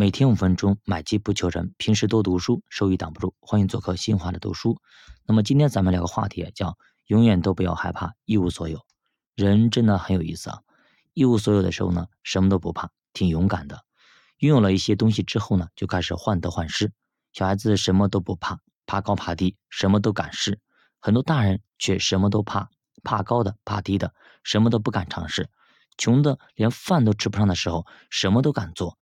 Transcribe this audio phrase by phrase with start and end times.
[0.00, 1.74] 每天五分钟，买机不求人。
[1.76, 3.34] 平时多读书，收益挡不住。
[3.38, 4.80] 欢迎做客新华的读书。
[5.26, 8.80] 那么今天咱们聊个话题，叫永远都不要害怕一无所有。
[9.34, 10.60] 人真的很有意思啊！
[11.12, 13.84] 一无所有的时候呢，什么都不怕，挺勇敢的。
[14.38, 16.94] 拥有了一些东西之后呢，就开始患得患失。
[17.34, 20.60] 小孩子什么都不怕，怕高怕低，什么都敢试。
[20.98, 22.70] 很多大人却什么都怕，
[23.04, 24.14] 怕高的，怕低的，
[24.44, 25.50] 什么都不敢尝试。
[25.98, 28.96] 穷的连饭都吃不上的时候，什么都敢做。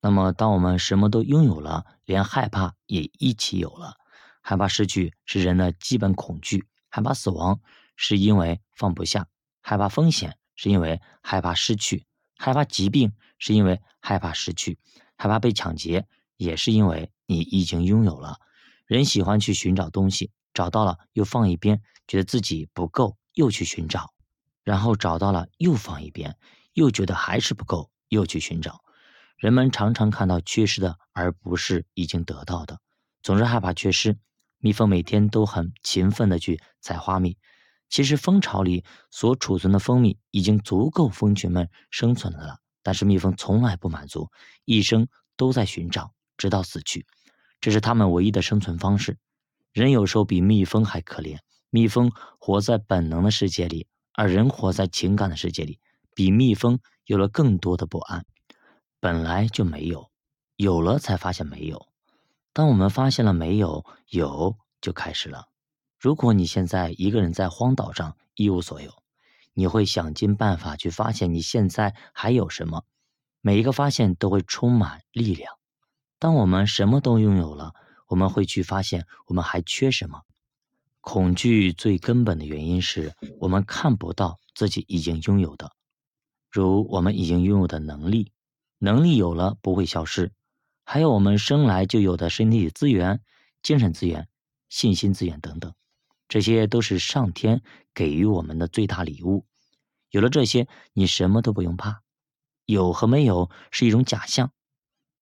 [0.00, 3.96] 那么，当我们什么都拥有了，连害怕也一起有了。
[4.40, 7.60] 害怕失去是人的基本恐惧，害怕死亡
[7.96, 9.26] 是因为放不下，
[9.60, 12.06] 害怕风险是因为害怕失去，
[12.36, 14.78] 害怕疾病是因为害怕失去，
[15.16, 16.06] 害怕被抢劫
[16.36, 18.38] 也是因为你已经拥有了。
[18.86, 24.14] 人喜欢去寻找东西，找到了又放一边，觉得自己不够，又去寻找，
[24.62, 26.38] 然后找到了又放一边，
[26.72, 28.80] 又觉得还是不够，又去寻找。
[29.38, 32.80] 人们常常看到缺失的，而不是已经得到的，
[33.22, 34.18] 总是害怕缺失。
[34.58, 37.36] 蜜蜂每天都很勤奋地去采花蜜，
[37.88, 42.58] 其实蜂巢里所储存的蜂蜜已经足够蜂群们生存的了。
[42.82, 44.28] 但是蜜蜂从来不满足，
[44.64, 47.06] 一生都在寻找，直到死去，
[47.60, 49.18] 这是它们唯一的生存方式。
[49.72, 51.38] 人有时候比蜜蜂还可怜，
[51.70, 55.78] 蜜蜂活在本能的世界里，而人活在情感的世界里，
[56.12, 58.26] 比蜜蜂有了更多的不安。
[59.00, 60.10] 本来就没有，
[60.56, 61.86] 有了才发现没有。
[62.52, 65.46] 当我们发现了没有，有就开始了。
[65.98, 68.92] 如果你现在一个人在荒岛上一无所有，
[69.54, 72.84] 你会想尽办法去发现你现在还有什么。
[73.40, 75.54] 每一个发现都会充满力量。
[76.18, 77.74] 当我们什么都拥有了，
[78.08, 80.22] 我们会去发现我们还缺什么。
[81.00, 85.70] 恐惧最根本的原因是我们看不到自己已经拥有的，
[86.50, 88.32] 如我们已经拥有的能力。
[88.78, 90.32] 能力有了不会消失，
[90.84, 93.20] 还有我们生来就有的身体资源、
[93.62, 94.28] 精神资源、
[94.68, 95.74] 信心资源等等，
[96.28, 97.62] 这些都是上天
[97.92, 99.44] 给予我们的最大礼物。
[100.10, 102.02] 有了这些，你什么都不用怕。
[102.64, 104.52] 有和没有是一种假象，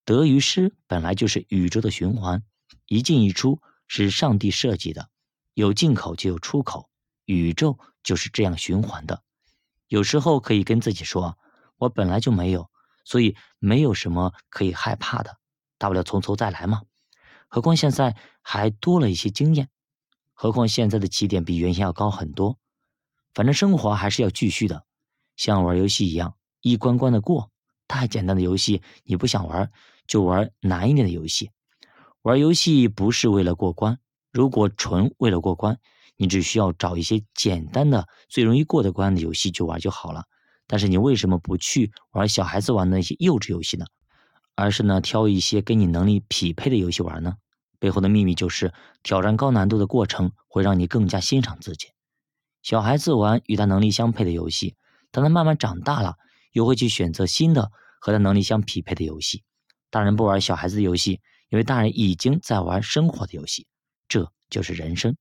[0.05, 2.43] 得与失本来就是宇宙的循环，
[2.87, 5.09] 一进一出是上帝设计的，
[5.55, 6.91] 有进口就有出口，
[7.25, 9.23] 宇宙就是这样循环的。
[9.89, 11.39] 有时候可以跟自己说
[11.79, 12.69] ：“我本来就没有。”
[13.07, 15.39] 所以没有什么可以害怕的，
[15.79, 16.83] 大不了从头再来嘛。
[17.47, 19.69] 何况现在还多了一些经验，
[20.33, 22.59] 何况现在的起点比原先要高很多。
[23.33, 24.85] 反正生活还是要继续的，
[25.37, 27.53] 像玩游戏一样，一关关的过。
[27.87, 29.71] 太简单的游戏你不想玩，
[30.09, 31.53] 就玩难一点的游戏。
[32.23, 34.01] 玩游戏不是为了过关，
[34.33, 35.79] 如果纯为了过关，
[36.17, 40.25] 你只需要找一些简单的、最容易过的关的游戏就玩就好了。
[40.67, 43.87] 但是你为什么不去玩小孩子玩的那些幼稚游戏呢？
[44.55, 47.35] 而是呢挑一些跟你能力匹配的游戏玩呢？
[47.79, 48.73] 背后的秘密就是
[49.03, 51.89] 挑战高难度的过程会让你更加欣赏自己。
[52.63, 54.75] 小孩子玩与他能力相配的游戏，
[55.11, 56.15] 当他慢慢长大了，
[56.53, 59.45] 又会去选择新的和他能力相匹配的游戏。
[59.91, 63.67] 大人不玩小孩子的游戏，因为大人已经在玩生活的游戏。
[64.09, 65.17] 这就是人生。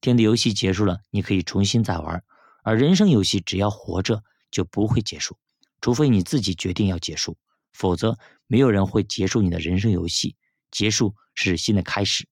[0.00, 2.22] 天地游戏结束了，你可以重新再玩，
[2.62, 4.22] 而人生游戏只要活着。
[4.50, 5.38] 就不会结束，
[5.80, 7.36] 除非你自己决定要结束，
[7.72, 10.36] 否则没有人会结束你的人生游戏。
[10.70, 12.28] 结束是新的开始。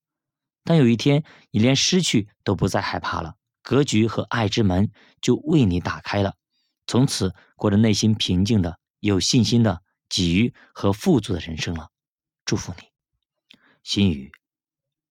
[0.64, 4.90] 当有一天你连失去都不再害怕了，格局和爱之门
[5.20, 6.34] 就为你打开了，
[6.86, 11.90] 从此过着内心平静的、有信心的、给予和富足的人生了。
[12.44, 12.84] 祝福你，
[13.82, 14.30] 心语。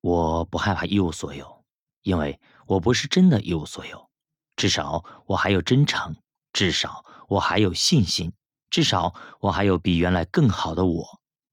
[0.01, 1.65] 我不害怕一无所有，
[2.01, 4.09] 因为我不是真的一无所有，
[4.55, 6.15] 至少我还有真诚。
[6.57, 8.33] 至少我还有信心，
[8.71, 11.05] 至少我还有比原来更好的我，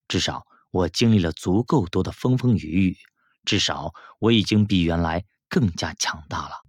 [0.08, 2.96] 至少我经历了足够多的风风雨雨，
[3.44, 6.54] 至少我已经比原来更加强大了。